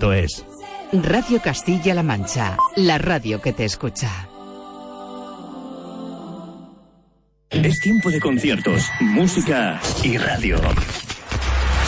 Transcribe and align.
radio.es. 0.00 0.44
Radio 0.92 1.40
Castilla-La 1.40 2.02
Mancha, 2.02 2.56
la 2.76 2.98
radio 2.98 3.40
que 3.40 3.52
te 3.52 3.64
escucha. 3.64 4.28
Es 7.50 7.80
tiempo 7.80 8.10
de 8.10 8.20
conciertos, 8.20 8.88
música 9.00 9.80
y 10.02 10.16
radio. 10.16 10.58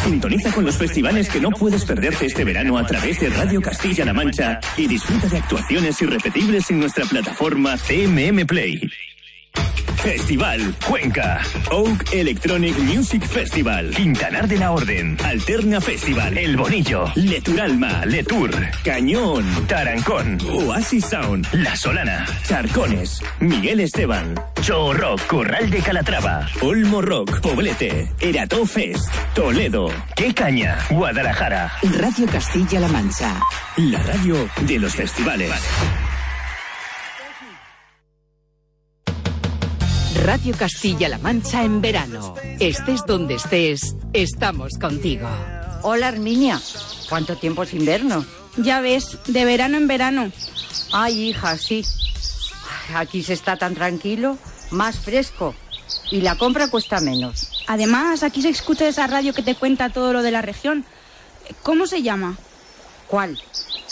Sintoniza 0.04 0.52
con 0.52 0.64
los 0.64 0.76
festivales 0.76 1.28
que 1.28 1.40
no 1.40 1.50
puedes 1.50 1.84
perderte 1.84 2.26
este 2.26 2.44
verano 2.44 2.76
a 2.76 2.84
través 2.84 3.20
de 3.20 3.30
Radio 3.30 3.60
Castilla-La 3.60 4.12
Mancha 4.12 4.60
y 4.76 4.86
disfruta 4.86 5.28
de 5.28 5.38
actuaciones 5.38 6.00
irrepetibles 6.02 6.70
en 6.70 6.80
nuestra 6.80 7.04
plataforma 7.06 7.76
CMM 7.76 8.44
Play. 8.46 8.90
Festival 10.02 10.74
Cuenca. 10.88 11.40
Oak 11.70 12.12
Electronic 12.12 12.76
Music 12.78 13.24
Festival. 13.24 13.90
Quintanar 13.94 14.48
de 14.48 14.58
la 14.58 14.72
Orden. 14.72 15.16
Alterna 15.24 15.80
Festival. 15.80 16.36
El 16.36 16.56
Bonillo. 16.56 17.04
Leturalma. 17.14 18.04
Letour. 18.04 18.50
Cañón. 18.82 19.44
Tarancón. 19.68 20.38
Oasis 20.50 21.04
Sound. 21.04 21.46
La 21.52 21.76
Solana. 21.76 22.26
Charcones. 22.48 23.22
Miguel 23.38 23.78
Esteban. 23.78 24.34
Show 24.60 24.92
Rock. 24.92 25.24
Corral 25.28 25.70
de 25.70 25.78
Calatrava. 25.78 26.48
Olmo 26.62 27.00
Rock. 27.00 27.40
Poblete. 27.40 28.10
Erato 28.18 28.66
Fest. 28.66 29.08
Toledo. 29.36 29.88
Qué 30.16 30.34
caña. 30.34 30.78
Guadalajara. 30.90 31.72
Radio 32.00 32.26
Castilla-La 32.26 32.88
Mancha. 32.88 33.40
La 33.76 34.02
radio 34.02 34.48
de 34.62 34.78
los 34.80 34.94
festivales. 34.96 35.52
Radio 40.22 40.54
Castilla-La 40.56 41.18
Mancha 41.18 41.64
en 41.64 41.80
verano. 41.80 42.36
Estés 42.60 43.04
donde 43.06 43.34
estés, 43.34 43.96
estamos 44.12 44.78
contigo. 44.80 45.28
Hola 45.82 46.06
Arminia, 46.06 46.60
¿cuánto 47.08 47.34
tiempo 47.34 47.64
sin 47.66 47.84
vernos? 47.84 48.24
Ya 48.56 48.80
ves, 48.80 49.18
de 49.26 49.44
verano 49.44 49.78
en 49.78 49.88
verano. 49.88 50.30
Ay, 50.92 51.30
hija, 51.30 51.58
sí. 51.58 51.82
Aquí 52.94 53.24
se 53.24 53.32
está 53.32 53.56
tan 53.56 53.74
tranquilo, 53.74 54.38
más 54.70 55.00
fresco. 55.00 55.56
Y 56.12 56.20
la 56.20 56.38
compra 56.38 56.70
cuesta 56.70 57.00
menos. 57.00 57.64
Además, 57.66 58.22
aquí 58.22 58.42
se 58.42 58.50
escucha 58.50 58.86
esa 58.86 59.08
radio 59.08 59.34
que 59.34 59.42
te 59.42 59.56
cuenta 59.56 59.90
todo 59.90 60.12
lo 60.12 60.22
de 60.22 60.30
la 60.30 60.40
región. 60.40 60.84
¿Cómo 61.64 61.88
se 61.88 62.02
llama? 62.02 62.36
¿Cuál? 63.08 63.40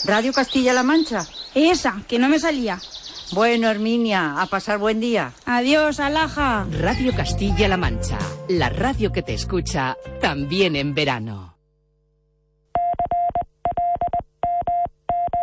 ¿Radio 0.04 0.32
Castilla-La 0.32 0.84
Mancha? 0.84 1.26
Esa, 1.56 2.02
que 2.06 2.20
no 2.20 2.28
me 2.28 2.38
salía. 2.38 2.78
Bueno, 3.32 3.68
Herminia, 3.68 4.40
a 4.40 4.46
pasar 4.46 4.78
buen 4.78 4.98
día. 4.98 5.32
Adiós, 5.46 6.00
Alaja. 6.00 6.66
Radio 6.80 7.14
Castilla-La 7.14 7.76
Mancha, 7.76 8.18
la 8.48 8.68
radio 8.70 9.12
que 9.12 9.22
te 9.22 9.34
escucha 9.34 9.96
también 10.20 10.74
en 10.74 10.94
verano. 10.94 11.56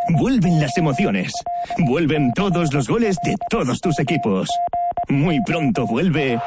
Vuelven 0.10 0.60
las 0.60 0.78
emociones. 0.78 1.32
Vuelven 1.78 2.34
todos 2.34 2.74
los 2.74 2.88
goles 2.88 3.18
de 3.24 3.36
todos 3.50 3.80
tus 3.80 4.00
equipos. 4.00 4.50
Muy 5.08 5.42
pronto 5.44 5.86
vuelve 5.86 6.40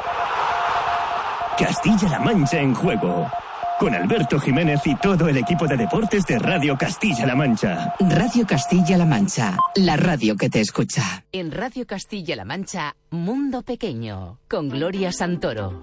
Castilla-La 1.57 2.21
Mancha 2.21 2.61
en 2.61 2.75
juego 2.75 3.31
con 3.81 3.95
Alberto 3.95 4.39
Jiménez 4.39 4.83
y 4.85 4.95
todo 4.97 5.27
el 5.27 5.39
equipo 5.39 5.67
de 5.67 5.75
deportes 5.75 6.27
de 6.27 6.39
Radio 6.39 6.77
Castilla-La 6.77 7.35
Mancha. 7.35 7.95
Radio 7.99 8.47
Castilla-La 8.47 9.07
Mancha, 9.07 9.57
la 9.75 9.97
radio 9.97 10.37
que 10.37 10.51
te 10.51 10.61
escucha. 10.61 11.25
En 11.33 11.51
Radio 11.51 11.87
Castilla-La 11.87 12.45
Mancha, 12.45 12.95
Mundo 13.09 13.63
Pequeño, 13.63 14.39
con 14.49 14.69
Gloria 14.69 15.13
Santoro. 15.13 15.81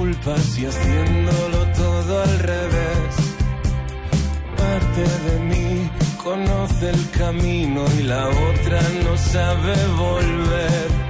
Disculpas 0.00 0.58
y 0.58 0.66
haciéndolo 0.66 1.66
todo 1.76 2.22
al 2.22 2.38
revés. 2.38 3.14
Parte 4.56 5.02
de 5.02 5.40
mí 5.40 5.90
conoce 6.22 6.90
el 6.90 7.10
camino 7.10 7.84
y 7.98 8.02
la 8.04 8.28
otra 8.28 8.80
no 9.04 9.16
sabe 9.16 9.74
volver. 9.96 11.09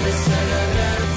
Puedes 0.00 0.26
agarrarte 0.28 1.09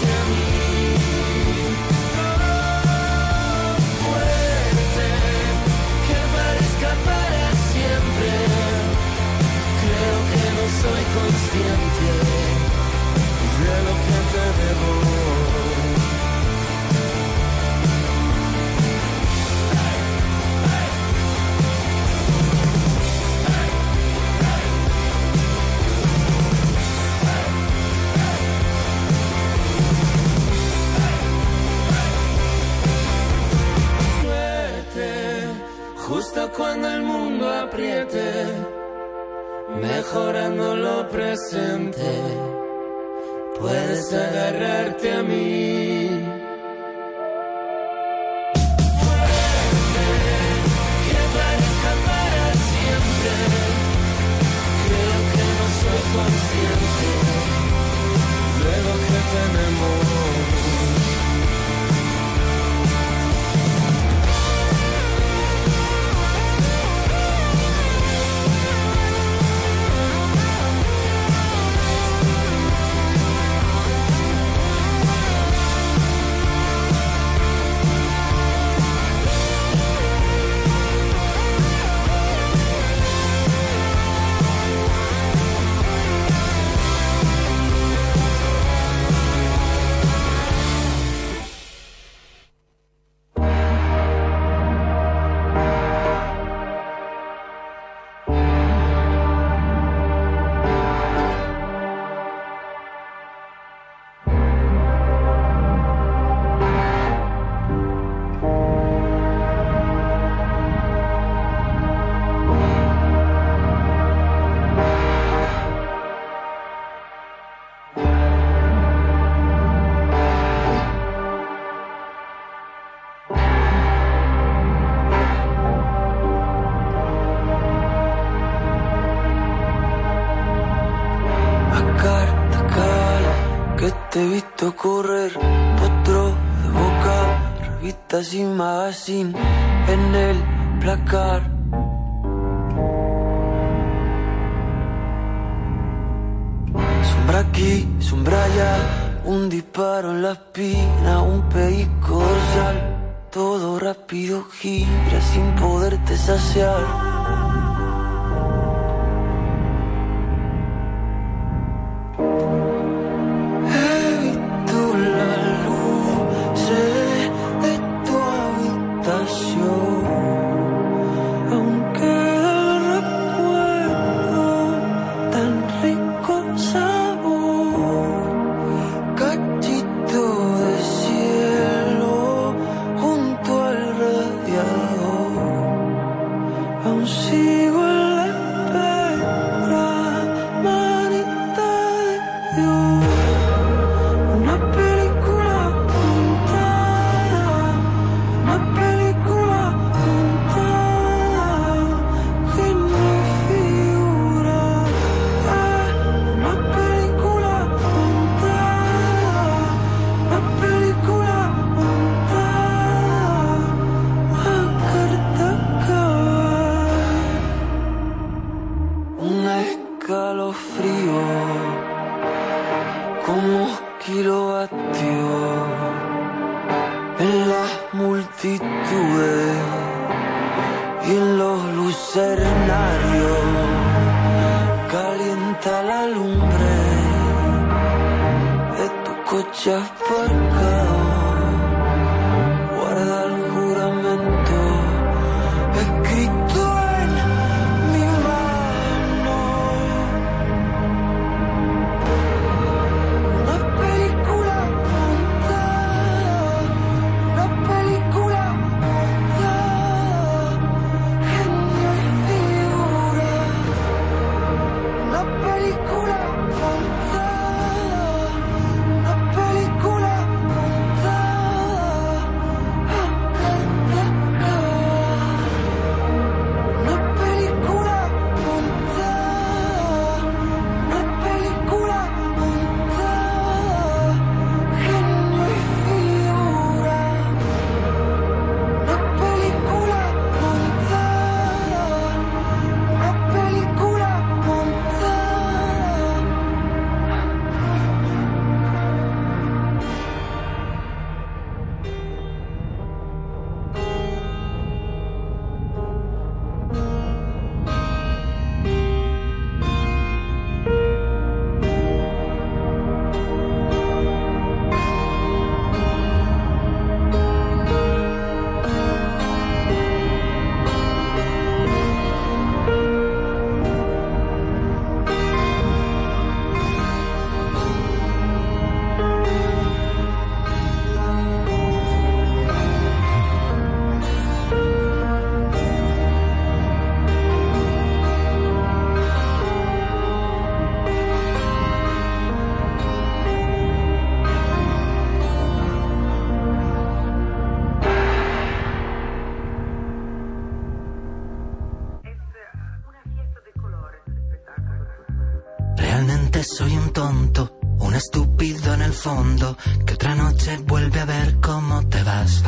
que 359.85 359.93
otra 359.93 360.15
noche 360.15 360.57
vuelve 360.65 360.99
a 360.99 361.05
ver 361.05 361.39
cómo 361.39 361.87
te 361.87 362.01
vas. 362.03 362.43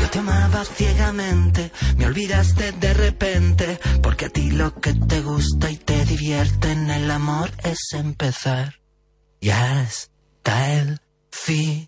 Yo 0.00 0.10
te 0.10 0.18
amaba 0.20 0.64
ciegamente, 0.64 1.72
me 1.96 2.06
olvidaste 2.06 2.72
de 2.72 2.94
repente, 2.94 3.80
porque 4.02 4.26
a 4.26 4.28
ti 4.28 4.50
lo 4.52 4.74
que 4.80 4.94
te 4.94 5.20
gusta 5.22 5.70
y 5.70 5.76
te 5.76 6.04
divierte 6.04 6.70
en 6.70 6.90
el 6.90 7.10
amor 7.10 7.50
es 7.64 7.78
empezar. 7.94 8.74
Ya 9.40 9.80
hasta 9.80 10.72
el 10.74 11.00
fin. 11.30 11.87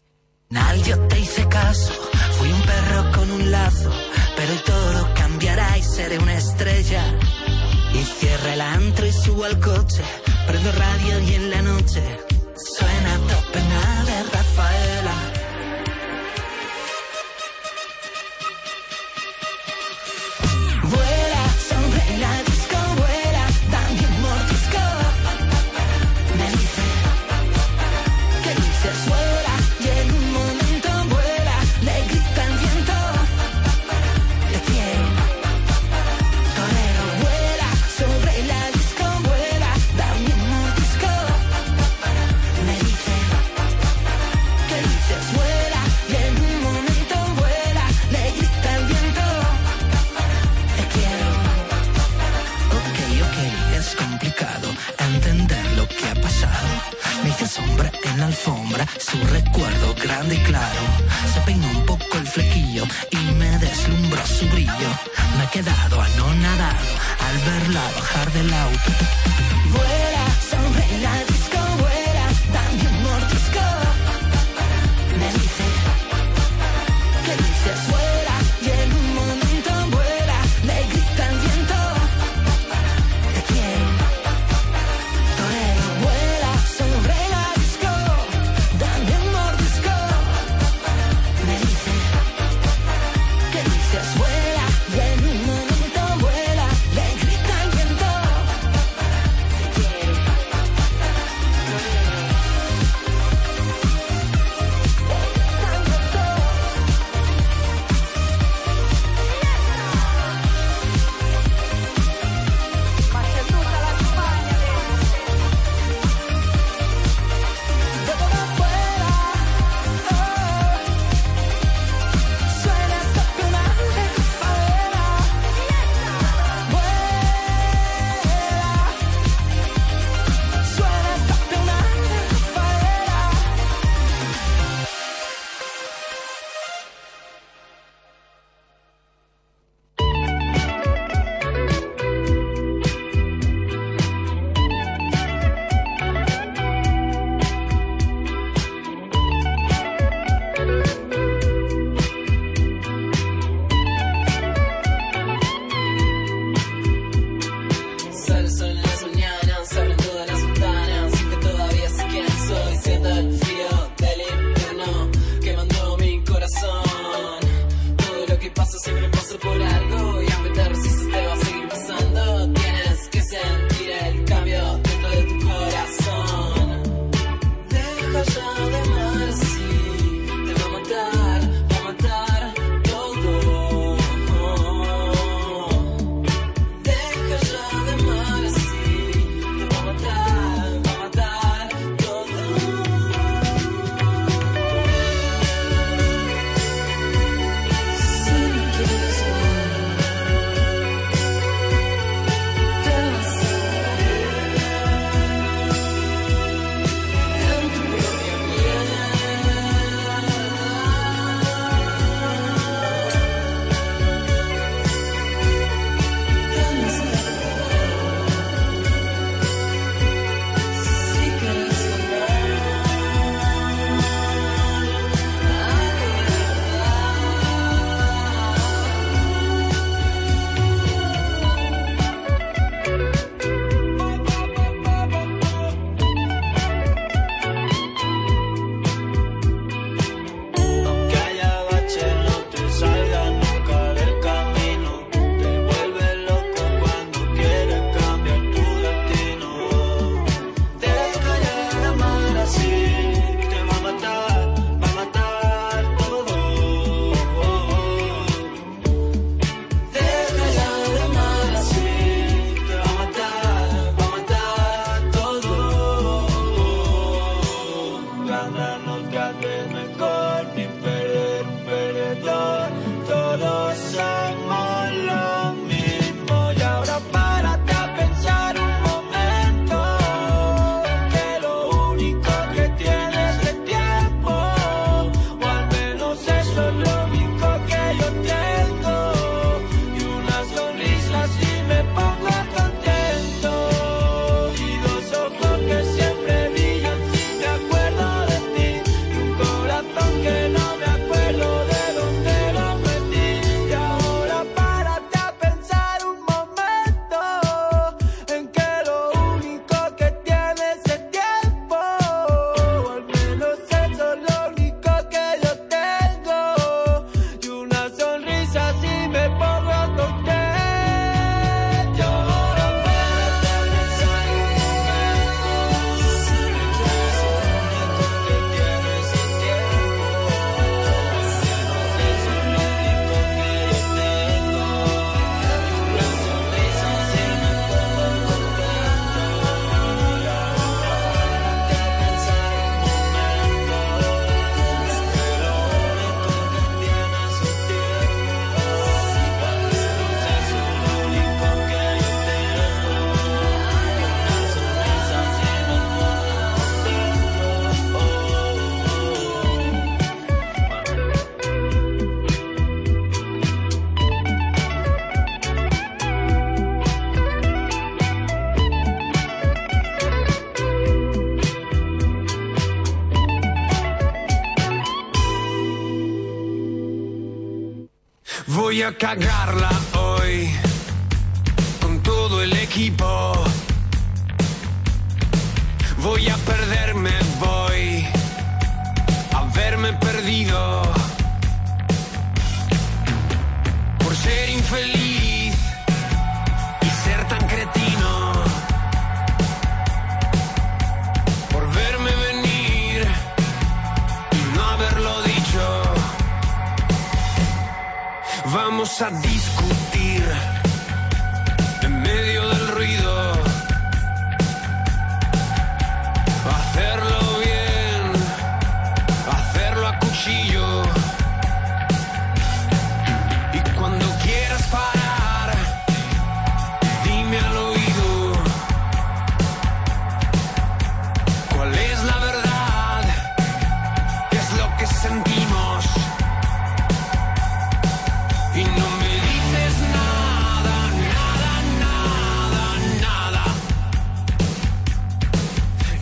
Cagarla 379.00 379.89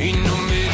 Y 0.00 0.12
no 0.12 0.36
me 0.42 0.67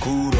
oscuro. 0.00 0.39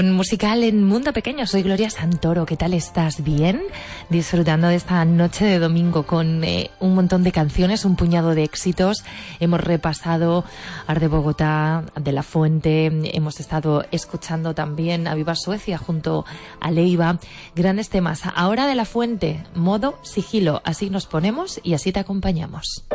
musical 0.00 0.64
en 0.64 0.84
Mundo 0.84 1.12
Pequeño. 1.12 1.46
Soy 1.46 1.62
Gloria 1.62 1.90
Santoro. 1.90 2.46
¿Qué 2.46 2.56
tal 2.56 2.72
estás? 2.72 3.22
¿Bien? 3.22 3.60
Disfrutando 4.08 4.68
de 4.68 4.76
esta 4.76 5.04
noche 5.04 5.44
de 5.44 5.58
domingo 5.58 6.04
con 6.04 6.44
eh, 6.44 6.70
un 6.80 6.94
montón 6.94 7.22
de 7.22 7.30
canciones, 7.30 7.84
un 7.84 7.96
puñado 7.96 8.34
de 8.34 8.42
éxitos. 8.42 9.04
Hemos 9.38 9.60
repasado 9.60 10.44
Ar 10.86 10.98
de 10.98 11.08
Bogotá, 11.08 11.84
De 11.94 12.12
La 12.12 12.22
Fuente. 12.22 12.86
Hemos 13.14 13.38
estado 13.38 13.84
escuchando 13.90 14.54
también 14.54 15.06
a 15.06 15.14
Viva 15.14 15.34
Suecia 15.34 15.76
junto 15.76 16.24
a 16.58 16.70
Leiva. 16.70 17.18
Grandes 17.54 17.90
temas. 17.90 18.22
Ahora 18.34 18.66
De 18.66 18.74
La 18.74 18.86
Fuente, 18.86 19.44
modo 19.54 19.98
sigilo. 20.02 20.62
Así 20.64 20.88
nos 20.88 21.04
ponemos 21.04 21.60
y 21.62 21.74
así 21.74 21.92
te 21.92 22.00
acompañamos. 22.00 22.86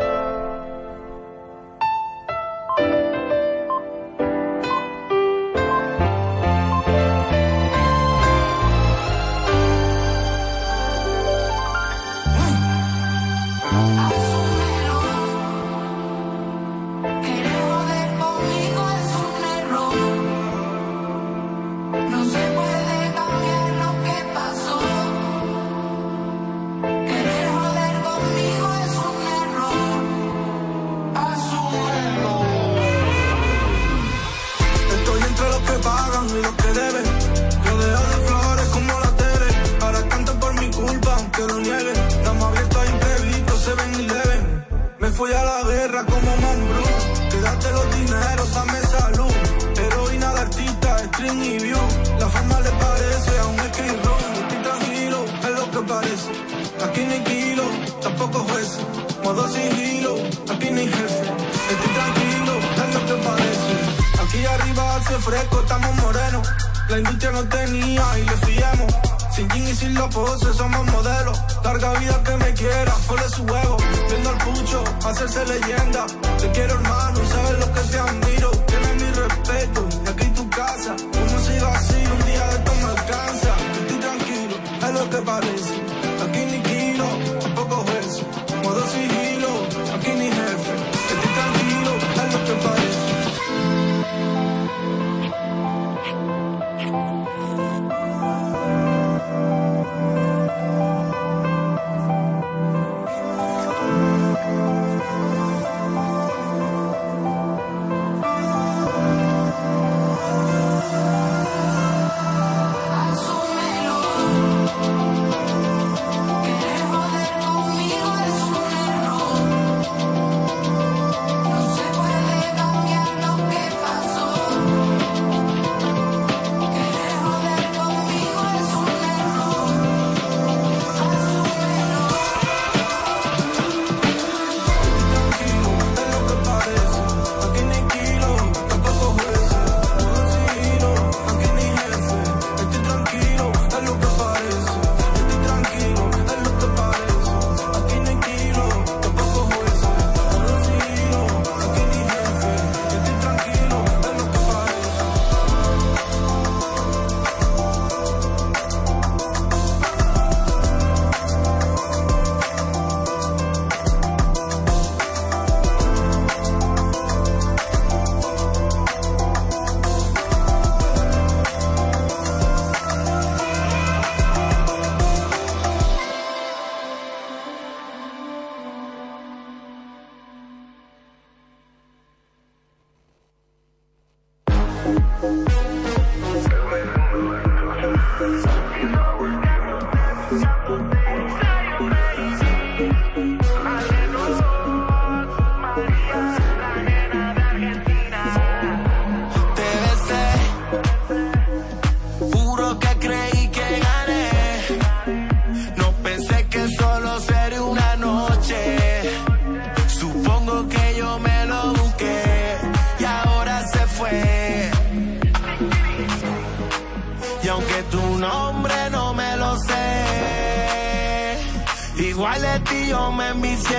Igual 221.99 222.41
de 222.41 222.59
ti 222.59 222.87
yo 222.89 223.11
me 223.11 223.29
envicié. 223.29 223.77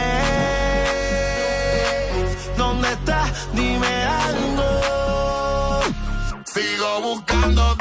¿Dónde 2.56 2.92
estás? 2.92 3.48
Dime 3.52 4.04
algo. 4.04 4.64
Sigo 6.44 7.00
buscándote 7.00 7.77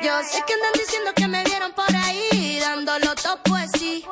Yo 0.00 0.22
sé 0.22 0.42
que 0.46 0.54
andan 0.54 0.72
diciendo 0.74 1.10
que 1.14 1.28
me 1.28 1.44
vieron 1.44 1.72
por 1.72 1.94
ahí, 1.94 2.58
dándolo 2.60 3.14
todo 3.14 3.40
pues 3.44 3.70
sí. 3.78 4.04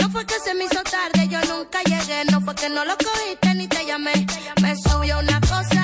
No 0.00 0.10
fue 0.10 0.26
que 0.26 0.38
se 0.40 0.54
me 0.54 0.64
hizo 0.64 0.82
tarde, 0.82 1.28
yo 1.28 1.40
nunca 1.54 1.82
llegué, 1.84 2.24
no 2.30 2.40
fue 2.40 2.54
que 2.54 2.68
no 2.68 2.84
lo 2.84 2.96
cogiste 2.96 3.54
ni 3.54 3.68
te 3.68 3.84
llamé. 3.84 4.26
Me 4.60 4.74
subió 4.76 5.18
una 5.18 5.40
cosa 5.40 5.77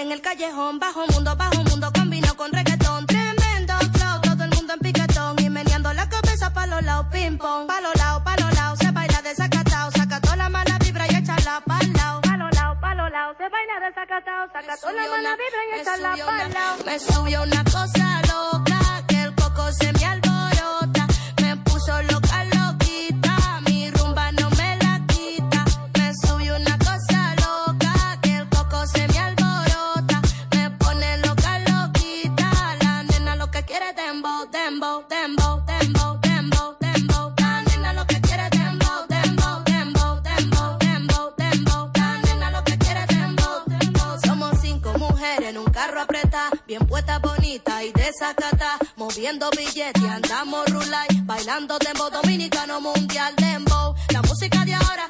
en 0.00 0.12
el 0.12 0.22
callejón, 0.22 0.78
bajo 0.78 1.06
mundo, 1.08 1.36
bajo 1.36 1.62
mundo, 1.64 1.90
combino 1.92 2.34
con 2.34 2.50
reggaetón, 2.52 3.06
tremendo 3.06 3.74
flow, 3.92 4.20
todo 4.22 4.44
el 4.44 4.50
mundo 4.50 4.72
en 4.72 4.80
piquetón 4.80 5.36
y 5.38 5.50
meneando 5.50 5.92
la 5.92 6.08
cabeza 6.08 6.50
pa' 6.52 6.66
los 6.66 6.82
lados, 6.82 7.06
ping 7.12 7.36
pong, 7.36 7.66
pa' 7.66 7.80
los 7.82 7.94
lados, 7.96 8.22
pa' 8.22 8.36
los 8.36 8.54
lados, 8.54 8.78
se 8.78 8.90
baila 8.92 9.20
desacatado, 9.20 9.90
saca 9.90 10.20
toda 10.20 10.36
la 10.36 10.48
mala 10.48 10.78
vibra 10.78 11.06
y 11.06 11.16
échala 11.16 11.62
pa' 11.66 11.82
lado, 11.82 12.20
pa' 12.22 12.36
los 12.38 12.50
lados, 12.54 12.78
pa' 12.80 12.94
los 12.94 13.10
lados, 13.10 13.36
se 13.36 13.48
baila 13.48 13.80
desacatado, 13.86 14.48
saca 14.52 14.76
toda 14.78 14.92
la 14.94 15.08
mala 15.08 15.36
vibra 15.36 15.60
y 15.68 15.80
échala 15.80 16.10
pa' 16.24 16.48
lado, 16.48 16.84
me 16.86 16.98
subió 16.98 17.42
una 17.42 17.64
cosa 17.64 18.22
loca. 18.28 18.69
desacata, 48.10 48.76
moviendo 48.96 49.48
billetes, 49.50 50.02
andamos 50.02 50.66
rulay, 50.72 51.06
bailando 51.22 51.78
tempo 51.78 52.10
dominicano 52.10 52.80
mundial 52.80 53.32
dembow. 53.36 53.94
La 54.12 54.20
música 54.22 54.64
de 54.64 54.74
ahora 54.74 55.06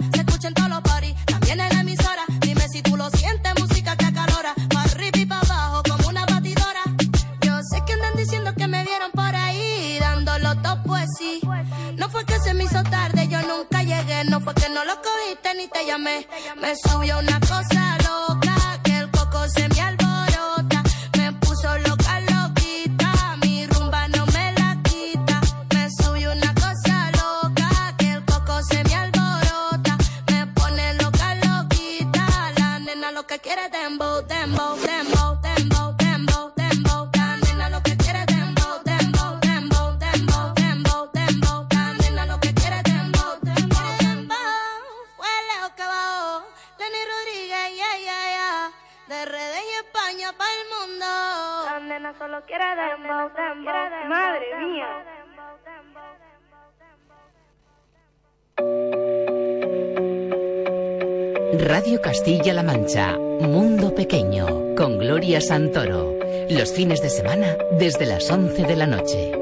Mancha, 62.73 63.18
Mundo 63.18 63.93
Pequeño, 63.93 64.77
con 64.77 64.97
Gloria 64.97 65.41
Santoro. 65.41 66.14
Los 66.49 66.71
fines 66.71 67.03
de 67.03 67.11
semana 67.11 67.57
desde 67.73 68.07
las 68.07 68.31
11 68.31 68.62
de 68.62 68.77
la 68.77 68.87
noche. 68.87 69.39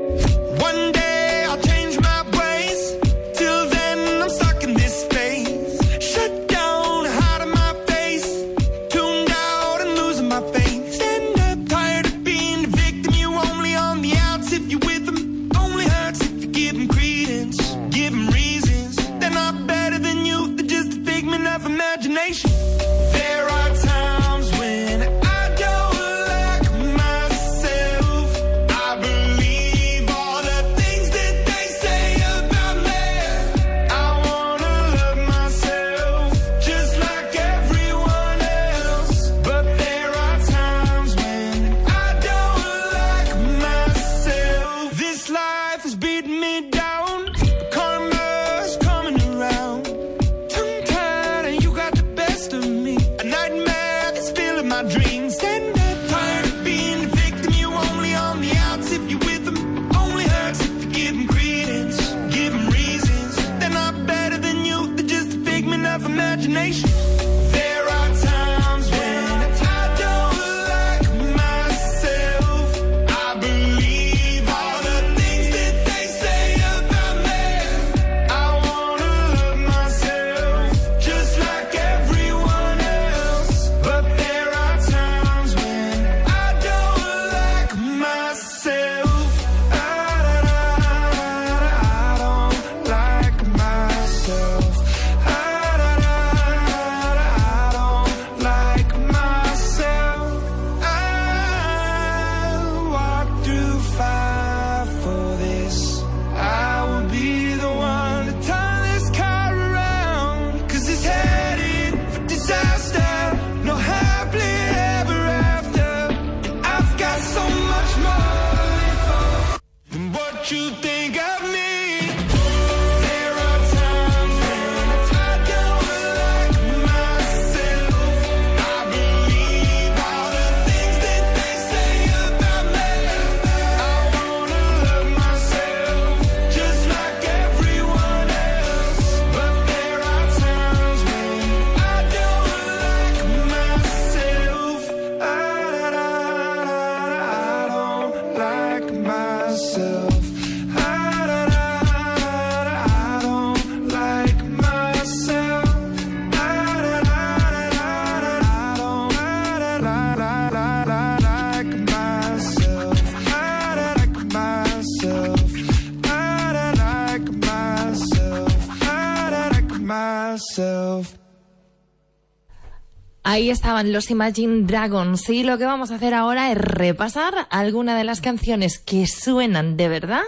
Ahí 173.39 173.51
estaban 173.51 173.93
los 173.93 174.11
Imagine 174.11 174.67
Dragons 174.67 175.31
y 175.31 175.45
lo 175.45 175.59
que 175.59 175.65
vamos 175.65 175.93
a 175.93 175.95
hacer 175.95 176.13
ahora 176.13 176.51
es 176.51 176.59
repasar 176.59 177.47
alguna 177.51 177.97
de 177.97 178.03
las 178.03 178.21
canciones 178.21 178.81
que 178.81 179.07
suenan 179.07 179.77
de 179.77 179.89
verdad 179.89 180.23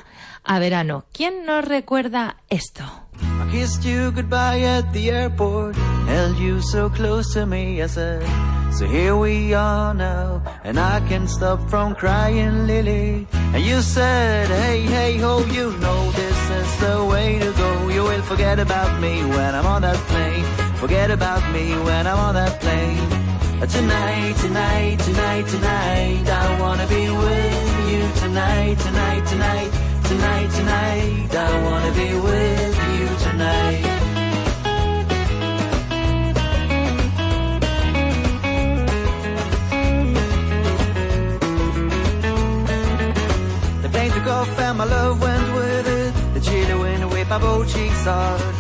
a 0.44 0.60
verano. 0.60 1.06
¿Quién 1.12 1.44
nos 1.44 1.64
recuerda 1.64 2.36
esto? 2.50 2.84
I 3.20 3.50
kissed 3.50 3.82
you 3.82 4.12
goodbye 4.12 4.64
at 4.64 4.92
the 4.92 5.10
airport, 5.10 5.74
held 6.06 6.38
you 6.38 6.62
so 6.62 6.88
close 6.88 7.34
to 7.34 7.46
me, 7.46 7.82
I 7.82 7.88
said, 7.88 8.22
so 8.78 8.86
here 8.86 9.16
we 9.16 9.56
are 9.56 9.92
now, 9.92 10.40
and 10.62 10.78
I 10.78 11.00
stop 11.26 11.68
from 11.68 11.96
crying, 11.96 12.68
Lily. 12.68 13.26
And 13.52 13.64
you 13.64 13.82
said, 13.82 14.46
hey, 14.46 14.82
hey, 14.82 15.14
you 15.16 15.72
know 15.80 16.12
this 16.12 16.50
is 16.50 16.76
the 16.78 17.04
way 17.10 17.40
to 17.40 17.52
go, 17.54 17.88
you 17.88 18.04
will 18.04 18.22
forget 18.22 18.60
about 18.60 19.00
me 19.00 19.24
when 19.24 19.56
I'm 19.56 19.66
on 19.66 19.82
that 19.82 19.96
plane. 19.96 20.59
Forget 20.80 21.10
about 21.10 21.42
me 21.52 21.74
when 21.84 22.06
I'm 22.06 22.18
on 22.18 22.34
that 22.36 22.58
plane. 22.58 22.96
Uh, 23.60 23.66
tonight, 23.66 24.34
tonight, 24.36 24.98
tonight, 24.98 25.46
tonight, 25.46 26.26
I 26.26 26.58
wanna 26.58 26.86
be 26.86 27.10
with 27.10 27.90
you. 27.90 28.00
Tonight, 28.18 28.78
tonight, 28.78 29.26
tonight, 29.26 29.70
tonight, 30.04 30.50
tonight, 30.58 31.34
I 31.36 31.62
wanna 31.66 31.92
be 31.92 32.14
with 32.26 32.76
you 32.96 33.06
tonight. 33.26 33.84
The 43.82 43.88
plane 43.90 44.12
took 44.12 44.26
off 44.28 44.58
and 44.58 44.78
my 44.78 44.84
love 44.84 45.20
went 45.20 45.54
with 45.54 45.86
it. 45.86 46.14
The 46.32 46.40
chilly 46.40 46.74
wind 46.74 47.10
whipped 47.10 47.28
my 47.28 47.38
both 47.38 47.70
cheeks 47.70 48.04
hard 48.06 48.59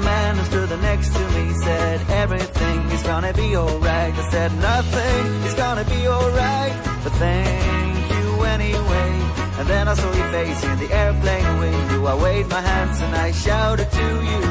man 0.00 0.36
who 0.36 0.44
stood 0.44 0.70
next 0.82 1.10
to 1.14 1.22
me 1.36 1.52
said, 1.54 2.00
everything 2.10 2.80
is 2.90 3.02
gonna 3.02 3.32
be 3.32 3.56
alright. 3.56 4.14
I 4.14 4.30
said, 4.30 4.50
nothing 4.70 5.26
is 5.48 5.54
gonna 5.54 5.84
be 5.84 6.00
alright, 6.08 6.74
but 7.04 7.12
thank 7.24 8.10
you 8.14 8.42
anyway. 8.56 9.10
And 9.58 9.66
then 9.68 9.88
I 9.88 9.94
saw 9.94 10.10
your 10.20 10.30
face 10.36 10.64
in 10.64 10.78
the 10.78 10.90
airplane 10.92 11.58
window. 11.58 12.06
I 12.06 12.14
waved 12.22 12.50
my 12.50 12.60
hands 12.60 13.00
and 13.00 13.14
I 13.14 13.30
shouted 13.32 13.90
to 13.90 14.06
you, 14.30 14.42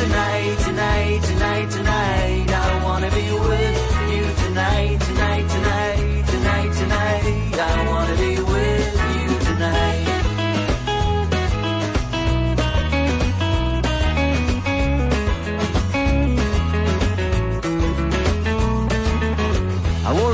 tonight, 0.00 0.56
tonight, 0.68 1.20
tonight, 1.30 1.70
tonight. 1.70 2.50
I 2.50 2.84
wanna 2.84 3.10
be 3.10 3.26
with 3.48 3.78
you 4.12 4.24
tonight, 4.44 4.98
tonight, 5.08 5.46
tonight, 5.56 6.26
tonight, 6.32 6.72
tonight. 6.80 7.54
I 7.58 7.86
wanna 7.90 8.16
be 8.16 8.32
with 8.42 8.94
you 8.94 8.99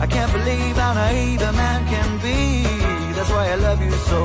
I 0.00 0.06
can't 0.06 0.32
believe 0.32 0.76
how 0.76 0.94
naive 0.94 1.42
a 1.42 1.52
man 1.52 1.86
can 1.86 2.18
be. 2.22 2.62
That's 3.14 3.28
why 3.28 3.50
I 3.50 3.54
love 3.56 3.82
you 3.82 3.90
so. 3.90 4.22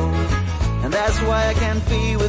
And 0.83 0.93
that's 0.93 1.19
why 1.23 1.47
I 1.47 1.53
can't 1.53 1.89
be 1.89 2.15
with. 2.15 2.24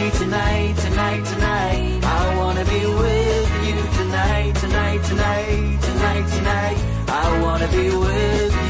Tonight, 0.00 0.76
tonight, 0.78 1.24
tonight. 1.26 2.00
I 2.02 2.36
wanna 2.38 2.64
be 2.64 2.86
with 2.86 3.66
you 3.66 3.76
tonight, 3.98 4.54
tonight, 4.54 5.04
tonight, 5.04 5.78
tonight, 5.82 6.26
tonight. 6.36 6.78
I 7.06 7.42
wanna 7.42 7.68
be 7.68 7.94
with 7.94 8.69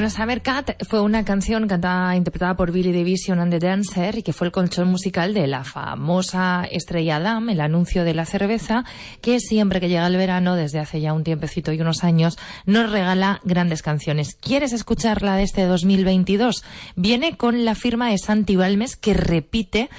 Bueno, 0.00 0.16
Summer 0.16 0.40
Cat 0.40 0.82
fue 0.88 1.02
una 1.02 1.26
canción 1.26 1.68
cantada, 1.68 2.16
interpretada 2.16 2.56
por 2.56 2.72
Billy 2.72 2.90
Division 2.90 3.38
and 3.38 3.52
the 3.52 3.58
Dancer 3.58 4.16
y 4.16 4.22
que 4.22 4.32
fue 4.32 4.46
el 4.46 4.50
colchón 4.50 4.88
musical 4.88 5.34
de 5.34 5.46
la 5.46 5.62
famosa 5.62 6.64
estrella 6.70 7.20
Dam, 7.20 7.50
el 7.50 7.60
anuncio 7.60 8.02
de 8.02 8.14
la 8.14 8.24
cerveza, 8.24 8.86
que 9.20 9.40
siempre 9.40 9.78
que 9.78 9.90
llega 9.90 10.06
el 10.06 10.16
verano, 10.16 10.56
desde 10.56 10.78
hace 10.78 11.02
ya 11.02 11.12
un 11.12 11.22
tiempecito 11.22 11.70
y 11.74 11.82
unos 11.82 12.02
años, 12.02 12.38
nos 12.64 12.90
regala 12.90 13.42
grandes 13.44 13.82
canciones. 13.82 14.38
¿Quieres 14.40 14.72
escucharla 14.72 15.36
de 15.36 15.42
este 15.42 15.66
2022? 15.66 16.64
Viene 16.96 17.36
con 17.36 17.66
la 17.66 17.74
firma 17.74 18.08
de 18.08 18.16
Santi 18.16 18.56
Balmes 18.56 18.96
que 18.96 19.12
repite 19.12 19.90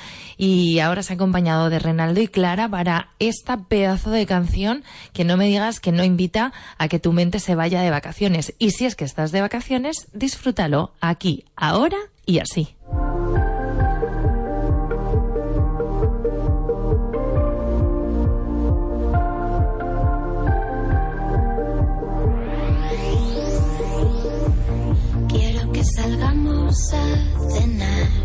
y 0.43 0.79
ahora 0.79 1.03
se 1.03 1.13
ha 1.13 1.17
acompañado 1.17 1.69
de 1.69 1.77
Renaldo 1.77 2.19
y 2.19 2.27
Clara 2.27 2.67
para 2.67 3.09
esta 3.19 3.57
pedazo 3.57 4.09
de 4.09 4.25
canción 4.25 4.83
que 5.13 5.23
no 5.23 5.37
me 5.37 5.45
digas 5.45 5.79
que 5.79 5.91
no 5.91 6.03
invita 6.03 6.51
a 6.79 6.87
que 6.87 6.97
tu 6.97 7.13
mente 7.13 7.39
se 7.39 7.53
vaya 7.53 7.83
de 7.83 7.91
vacaciones. 7.91 8.55
Y 8.57 8.71
si 8.71 8.87
es 8.87 8.95
que 8.95 9.05
estás 9.05 9.31
de 9.31 9.41
vacaciones, 9.41 10.07
disfrútalo 10.13 10.93
aquí, 10.99 11.45
ahora 11.55 11.97
y 12.25 12.39
así. 12.39 12.75
Quiero 25.29 25.71
que 25.71 25.83
salgamos 25.83 26.93
a 26.93 27.51
cenar. 27.51 28.20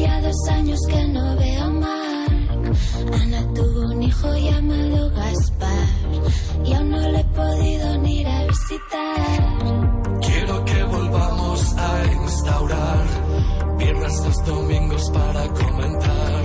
Ya 0.00 0.20
dos 0.22 0.48
años 0.48 0.80
que 0.88 1.08
no 1.08 1.36
veo 1.36 1.62
a 1.62 1.70
Mark. 1.70 2.32
Ana 3.22 3.42
tuvo 3.54 3.80
un 3.92 4.02
hijo 4.02 4.34
llamado 4.34 5.10
Gaspar. 5.10 5.88
Y 6.64 6.72
aún 6.72 6.90
no 6.90 6.98
le 6.98 7.20
he 7.20 7.24
podido 7.24 7.98
ni 7.98 8.20
ir 8.20 8.28
a 8.28 8.44
visitar. 8.46 9.28
Quiero 10.22 10.64
que 10.64 10.82
volvamos 10.84 11.76
a 11.76 12.12
instaurar 12.24 13.04
viernes 13.78 14.24
los 14.24 14.44
domingos 14.46 15.10
para 15.10 15.46
comentar. 15.48 16.42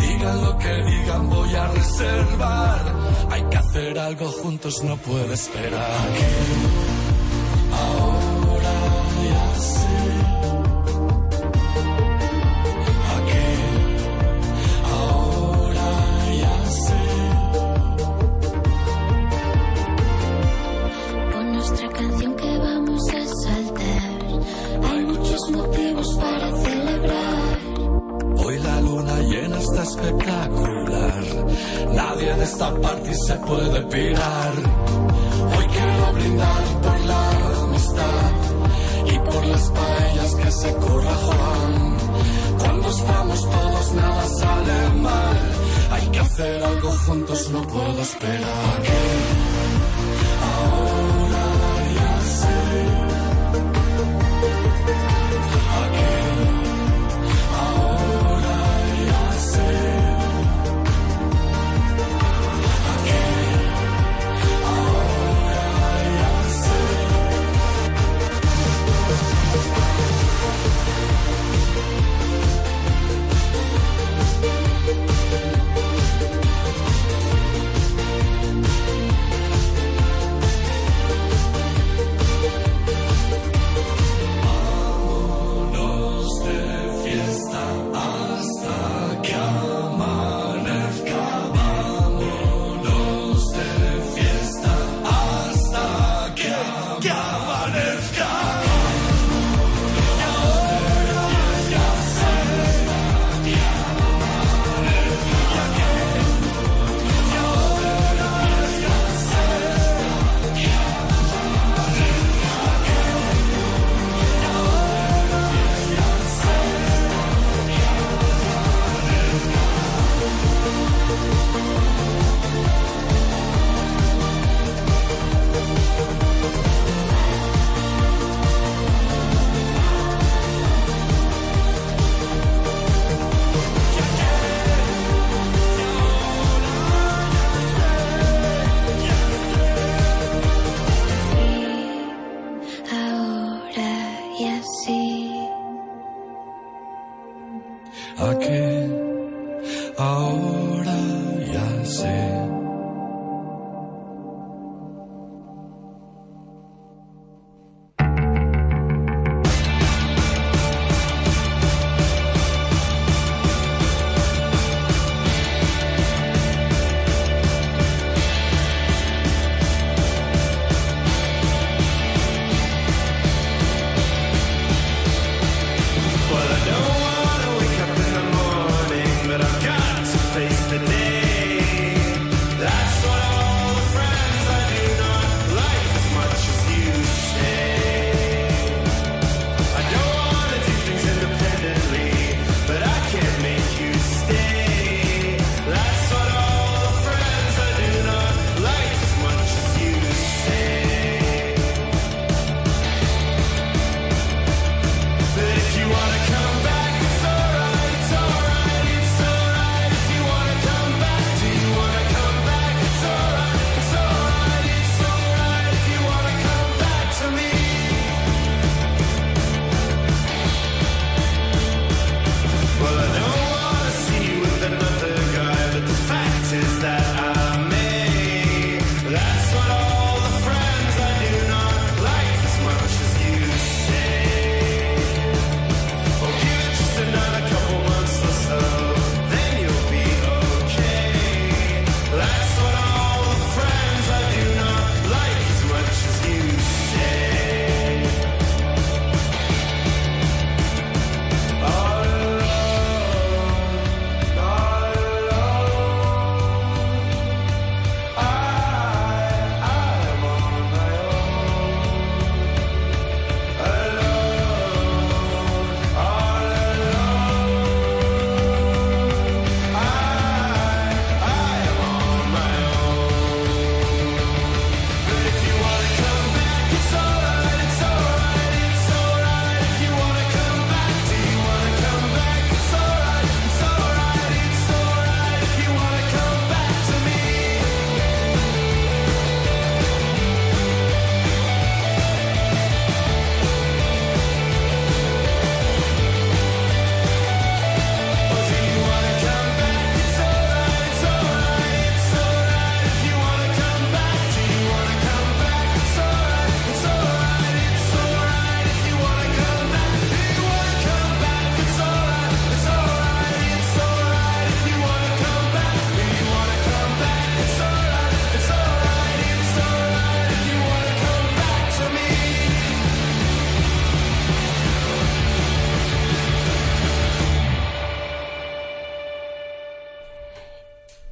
Digan 0.00 0.44
lo 0.44 0.58
que 0.58 0.74
digan, 0.90 1.30
voy 1.30 1.54
a 1.54 1.66
reservar. 1.68 2.80
Hay 3.30 3.42
que 3.44 3.56
hacer 3.56 3.98
algo 3.98 4.26
juntos, 4.42 4.84
no 4.84 4.96
puedo 4.98 5.32
esperar. 5.32 6.08
Ahora 7.72 8.74
ya 9.24 9.60
sé. 9.60 9.89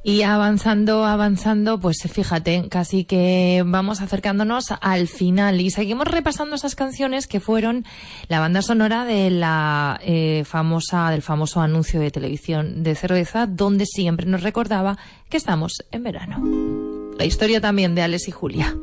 Y 0.01 0.21
avanzando, 0.21 1.05
avanzando, 1.05 1.79
pues 1.79 1.97
fíjate, 2.09 2.69
casi 2.69 3.03
que 3.03 3.63
vamos 3.65 4.01
acercándonos 4.01 4.67
al 4.79 5.09
final 5.09 5.59
y 5.59 5.71
seguimos 5.71 6.07
repasando 6.07 6.55
esas 6.55 6.75
canciones 6.75 7.27
que 7.27 7.41
fueron 7.41 7.83
la 8.29 8.39
banda 8.39 8.61
sonora 8.61 9.03
de 9.03 9.29
la 9.29 9.99
eh, 10.01 10.43
famosa, 10.45 11.11
del 11.11 11.21
famoso 11.21 11.59
anuncio 11.59 11.99
de 11.99 12.11
televisión 12.11 12.81
de 12.81 12.95
cerveza, 12.95 13.45
donde 13.45 13.85
siempre 13.85 14.25
nos 14.25 14.41
recordaba 14.41 14.97
que 15.29 15.35
estamos 15.35 15.83
en 15.91 16.03
verano. 16.03 16.41
La 17.17 17.25
historia 17.25 17.59
también 17.59 17.93
de 17.93 18.01
Alex 18.01 18.29
y 18.29 18.31
Julia. 18.31 18.75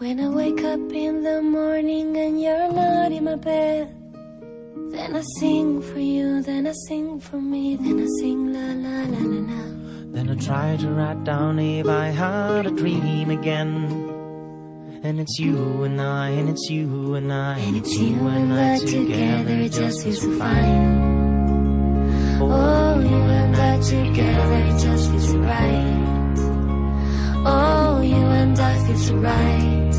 When 0.00 0.18
I 0.18 0.28
wake 0.28 0.62
up 0.64 0.92
in 0.92 1.22
the 1.22 1.40
morning 1.40 2.16
and 2.16 2.40
you're 2.40 2.72
not 2.72 3.12
in 3.12 3.24
my 3.24 3.36
bed, 3.36 4.03
then 4.94 5.16
I 5.16 5.22
sing 5.38 5.80
for 5.82 5.98
you, 5.98 6.40
then 6.42 6.66
I 6.66 6.72
sing 6.86 7.20
for 7.20 7.40
me, 7.40 7.76
then 7.76 8.00
I 8.00 8.06
sing 8.20 8.52
la 8.52 8.72
la 8.84 9.02
la 9.12 9.22
la 9.32 9.40
la. 9.50 9.62
Then 10.12 10.30
I 10.30 10.34
try 10.36 10.76
to 10.76 10.88
write 10.88 11.24
down 11.24 11.58
if 11.58 11.86
I 11.88 12.06
had 12.06 12.66
a 12.66 12.70
dream 12.70 13.30
again. 13.30 14.10
And 15.02 15.20
it's 15.20 15.38
you 15.38 15.82
and 15.82 16.00
I, 16.00 16.28
and 16.30 16.48
it's 16.48 16.70
you 16.70 17.14
and 17.14 17.30
I, 17.32 17.58
and 17.58 17.76
it's 17.76 17.94
you 17.96 18.14
and 18.26 18.52
I 18.52 18.78
together, 18.78 19.54
it 19.54 19.72
just 19.72 20.02
feels 20.02 20.20
so 20.22 20.30
fine. 20.38 21.02
Oh, 22.40 22.50
oh 22.50 23.00
you 23.00 23.22
and 23.40 23.56
I 23.56 23.78
together, 23.80 24.58
it 24.70 24.78
just 24.78 25.10
feels 25.10 25.28
so 25.30 25.38
right. 25.38 26.02
Oh, 27.46 28.00
you 28.00 28.14
and 28.14 28.58
I 28.58 28.78
feel 28.86 28.96
so 28.96 29.14
right. 29.16 29.94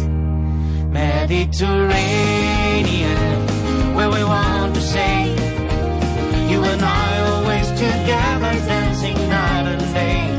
Mediterranean, 0.89 3.47
where 3.95 4.09
we 4.09 4.23
want 4.23 4.75
to 4.75 4.81
say, 4.81 5.29
you 6.49 6.61
and 6.63 6.81
I 6.81 7.19
always 7.29 7.67
together, 7.71 8.53
dancing 8.67 9.15
night 9.29 9.67
and 9.67 9.93
day. 9.93 10.34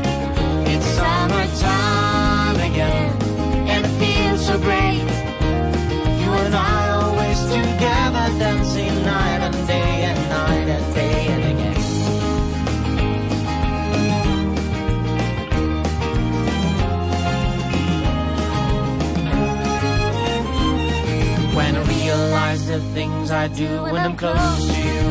The 22.79 22.93
things 22.93 23.31
I 23.31 23.47
do 23.47 23.81
when 23.83 23.95
I'm 23.95 24.15
close 24.15 24.65
to 24.71 24.79
you, 24.89 25.07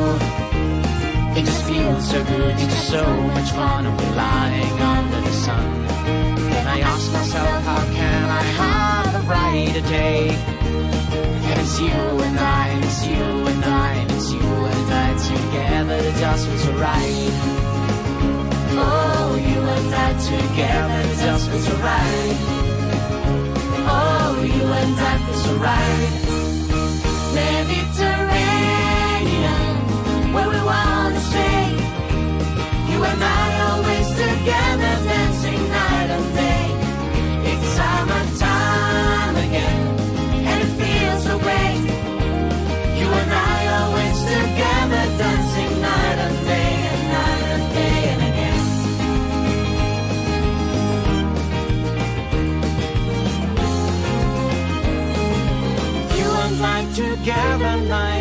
it 1.39 1.45
just 1.45 1.65
feels 1.65 2.11
so 2.11 2.23
good. 2.25 2.55
It's 2.55 2.63
just 2.63 2.91
so 2.91 3.05
much 3.37 3.51
fun. 3.51 3.85
We're 3.85 4.15
lying 4.15 4.77
under 4.95 5.21
the 5.21 5.33
sun. 5.33 5.67
And 6.59 6.69
I 6.69 6.79
ask 6.81 7.13
myself, 7.13 7.65
how 7.65 7.85
can 7.99 8.25
I 8.41 8.45
have 8.63 9.09
a 9.21 9.23
brighter 9.27 9.87
day? 9.89 10.29
And 11.49 11.61
it's 11.61 11.81
you 11.81 12.01
and 12.27 12.39
I, 12.39 12.69
and 12.69 12.85
it's 12.85 13.05
you 13.05 13.25
and 13.53 13.65
I, 13.65 13.93
and 14.01 14.11
it's 14.13 14.31
you 14.33 14.49
and 14.75 14.89
I 15.05 15.09
together. 15.33 16.01
Just 16.23 16.47
feels 16.47 16.67
right. 16.87 17.35
Oh, 18.79 19.29
you 19.49 19.61
and 19.77 19.95
I 20.07 20.09
together, 20.33 21.01
it 21.11 21.19
just 21.27 21.51
feels 21.51 21.69
right. 21.91 22.39
Oh, 23.99 24.35
you 24.55 24.65
and 24.81 25.01
I 25.11 25.19
feel 25.25 25.39
so 25.45 25.55
right. 25.57 26.46
Mediterranean, 27.35 30.33
where 30.35 30.49
we 30.49 30.61
wanna 30.63 31.21
stay. 31.21 31.77
You 32.91 33.05
and 33.05 33.23
I 33.23 33.61
always 33.71 34.09
together, 34.11 34.95
my. 57.75 58.16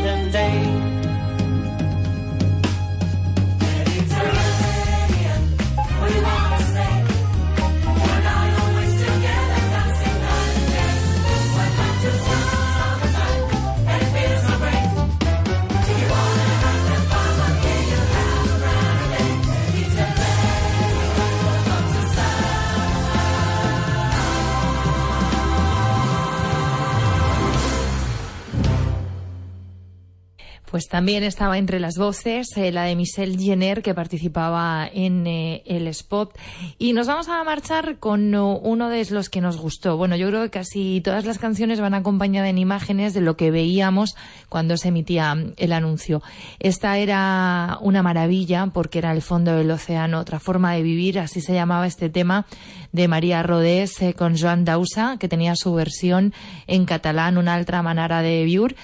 Pues 30.75 30.89
también 30.89 31.23
estaba 31.23 31.57
entre 31.57 31.79
las 31.79 31.97
voces 31.97 32.49
eh, 32.57 32.69
la 32.69 32.83
de 32.83 32.97
Michelle 32.97 33.37
Jenner 33.41 33.81
que 33.81 33.93
participaba 33.93 34.85
en 34.93 35.25
eh, 35.25 35.63
el 35.65 35.87
spot. 35.87 36.37
Y 36.77 36.91
nos 36.91 37.07
vamos 37.07 37.29
a 37.29 37.41
marchar 37.45 37.97
con 37.97 38.35
oh, 38.35 38.59
uno 38.59 38.89
de 38.89 39.07
los 39.09 39.29
que 39.29 39.39
nos 39.39 39.55
gustó. 39.55 39.95
Bueno, 39.95 40.17
yo 40.17 40.27
creo 40.27 40.43
que 40.43 40.49
casi 40.49 40.99
todas 40.99 41.23
las 41.23 41.39
canciones 41.39 41.79
van 41.79 41.93
acompañadas 41.93 42.49
en 42.49 42.57
imágenes 42.57 43.13
de 43.13 43.21
lo 43.21 43.37
que 43.37 43.51
veíamos 43.51 44.17
cuando 44.49 44.75
se 44.75 44.89
emitía 44.89 45.37
el 45.55 45.71
anuncio. 45.71 46.21
Esta 46.59 46.97
era 46.97 47.77
una 47.79 48.03
maravilla 48.03 48.67
porque 48.73 48.99
era 48.99 49.13
el 49.13 49.21
fondo 49.21 49.55
del 49.55 49.71
océano, 49.71 50.19
otra 50.19 50.41
forma 50.41 50.73
de 50.73 50.83
vivir, 50.83 51.19
así 51.19 51.39
se 51.39 51.53
llamaba 51.53 51.87
este 51.87 52.09
tema 52.09 52.47
de 52.91 53.07
María 53.07 53.43
Rodés 53.43 54.01
eh, 54.01 54.13
con 54.13 54.37
Joan 54.37 54.65
Dausa, 54.65 55.15
que 55.19 55.29
tenía 55.29 55.55
su 55.55 55.73
versión 55.73 56.33
en 56.67 56.83
catalán, 56.83 57.37
una 57.37 57.53
altra 57.53 57.81
manera 57.81 58.21
de 58.21 58.43
vivir. 58.43 58.75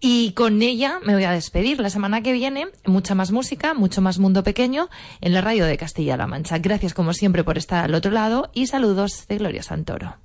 Y 0.00 0.32
con 0.32 0.60
ella 0.62 1.00
me 1.04 1.14
voy 1.14 1.24
a 1.24 1.32
despedir. 1.32 1.80
La 1.80 1.90
semana 1.90 2.22
que 2.22 2.32
viene, 2.32 2.68
mucha 2.84 3.14
más 3.14 3.32
música, 3.32 3.74
mucho 3.74 4.02
más 4.02 4.18
mundo 4.18 4.42
pequeño 4.42 4.88
en 5.20 5.32
la 5.32 5.40
radio 5.40 5.64
de 5.64 5.78
Castilla-La 5.78 6.26
Mancha. 6.26 6.58
Gracias 6.58 6.92
como 6.94 7.14
siempre 7.14 7.44
por 7.44 7.56
estar 7.56 7.84
al 7.84 7.94
otro 7.94 8.10
lado 8.10 8.50
y 8.52 8.66
saludos 8.66 9.26
de 9.26 9.38
Gloria 9.38 9.62
Santoro. 9.62 10.16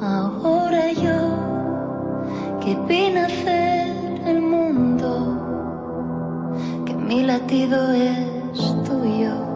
Ahora 0.00 0.92
yo 0.92 1.44
que 2.60 2.74
vi 2.88 3.10
nacer 3.10 3.94
el 4.26 4.40
mundo, 4.40 5.10
que 6.86 6.94
mi 6.94 7.22
latido 7.22 7.92
es 7.92 8.54
tuyo. 8.84 9.53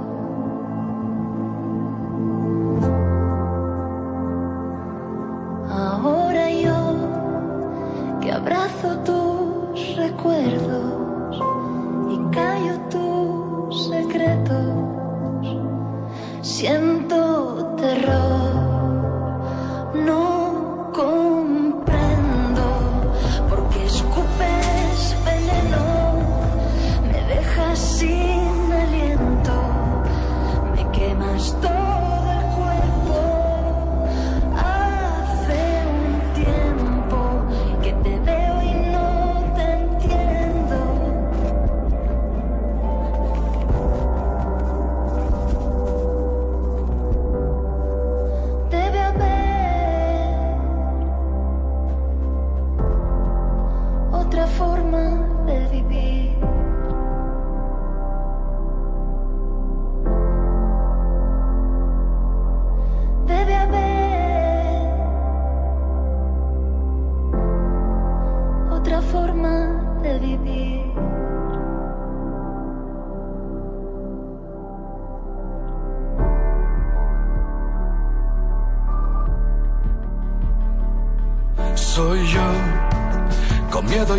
Ahora 5.70 6.50
yo 6.50 6.96
que 8.20 8.32
abrazo 8.32 8.98
tus 9.04 9.96
recuerdos 9.96 11.40
y 12.10 12.18
callo 12.34 12.78
tus 12.90 13.88
secretos, 13.88 14.74
siento 16.40 17.74
terror 17.76 18.68
no 19.94 20.90
comprendo 20.92 21.27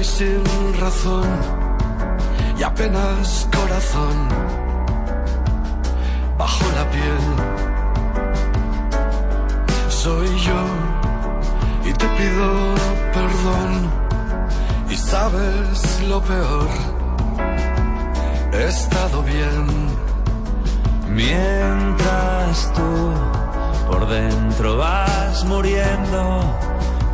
sin 0.04 0.44
razón, 0.80 1.28
y 2.58 2.64
apenas 2.64 3.48
corazón 3.56 4.30
bajo 6.38 6.66
la 6.76 6.90
piel. 6.90 7.26
Soy 9.90 10.28
yo, 10.48 10.62
y 11.90 11.94
te 11.94 12.08
pido 12.18 12.76
perdón, 13.14 13.92
y 14.90 14.96
sabes 14.96 16.02
lo 16.08 16.22
peor, 16.22 16.70
he 18.54 18.68
estado 18.68 19.22
bien. 19.24 19.90
Mientras 21.10 22.72
tú 22.74 23.14
por 23.90 24.08
dentro 24.08 24.78
vas 24.78 25.44
muriendo, 25.46 26.42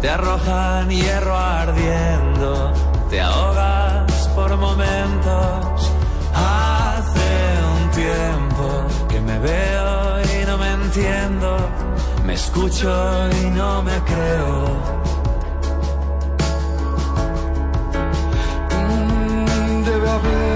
te 0.01 0.09
arrojan 0.09 0.89
hierro 0.89 1.35
ardiendo, 1.35 2.34
te 3.09 3.21
ahogas 3.21 4.27
por 4.35 4.55
momentos. 4.57 5.91
Hace 6.33 7.29
un 7.75 7.91
tiempo 7.91 8.85
que 9.07 9.21
me 9.21 9.39
veo 9.39 10.21
y 10.21 10.45
no 10.45 10.57
me 10.57 10.71
entiendo, 10.71 11.57
me 12.25 12.33
escucho 12.33 12.89
y 13.41 13.45
no 13.51 13.81
me 13.83 13.97
creo. 14.01 14.65
Mm, 18.71 19.83
Debe 19.83 20.09
haber 20.09 20.55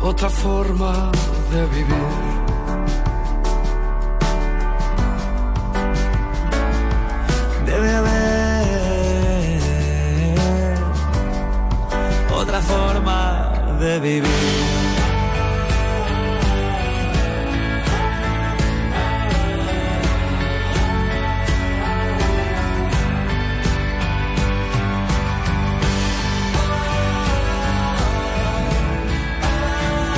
otra 0.00 0.28
forma 0.30 1.10
de 1.52 1.66
vivir. 1.66 2.45
Vivir. 13.98 14.65